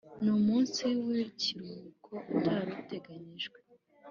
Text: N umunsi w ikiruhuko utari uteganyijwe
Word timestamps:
N 0.23 0.25
umunsi 0.37 0.81
w 1.05 1.07
ikiruhuko 1.25 2.13
utari 2.37 2.71
uteganyijwe 2.81 3.57